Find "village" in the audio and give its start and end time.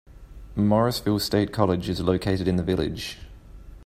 2.63-3.19